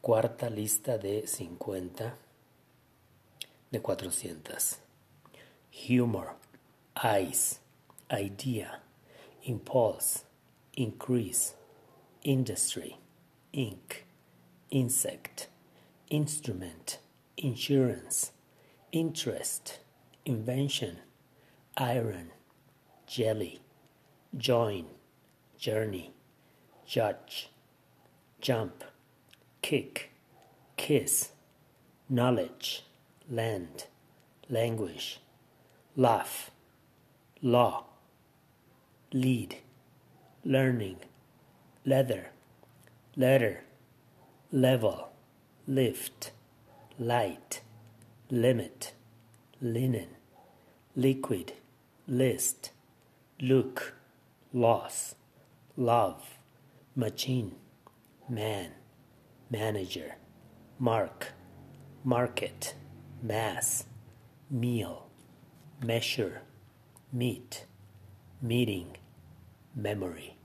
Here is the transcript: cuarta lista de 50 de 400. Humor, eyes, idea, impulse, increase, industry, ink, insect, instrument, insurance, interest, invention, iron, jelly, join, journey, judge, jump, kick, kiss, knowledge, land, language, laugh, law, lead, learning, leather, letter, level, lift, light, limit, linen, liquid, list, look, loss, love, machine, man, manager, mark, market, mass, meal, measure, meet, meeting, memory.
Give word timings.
cuarta 0.00 0.48
lista 0.48 0.98
de 0.98 1.26
50 1.26 2.16
de 3.70 3.80
400. 3.80 4.78
Humor, 5.88 6.36
eyes, 7.02 7.60
idea, 8.10 8.82
impulse, 9.44 10.24
increase, 10.74 11.54
industry, 12.22 12.98
ink, 13.52 14.04
insect, 14.70 15.48
instrument, 16.10 16.98
insurance, 17.36 18.32
interest, 18.92 19.80
invention, 20.24 20.98
iron, 21.76 22.30
jelly, 23.06 23.60
join, 24.36 24.86
journey, 25.58 26.12
judge, 26.84 27.50
jump, 28.40 28.84
kick, 29.66 30.12
kiss, 30.76 31.30
knowledge, 32.08 32.84
land, 33.28 33.86
language, 34.48 35.18
laugh, 35.96 36.52
law, 37.42 37.82
lead, 39.12 39.56
learning, 40.44 40.98
leather, 41.84 42.26
letter, 43.16 43.64
level, 44.52 45.08
lift, 45.66 46.30
light, 46.96 47.60
limit, 48.30 48.92
linen, 49.60 50.10
liquid, 50.94 51.54
list, 52.06 52.70
look, 53.40 53.94
loss, 54.52 55.16
love, 55.76 56.38
machine, 56.94 57.56
man, 58.28 58.70
manager, 59.50 60.16
mark, 60.78 61.32
market, 62.04 62.74
mass, 63.22 63.84
meal, 64.50 65.06
measure, 65.84 66.42
meet, 67.12 67.66
meeting, 68.42 68.96
memory. 69.74 70.35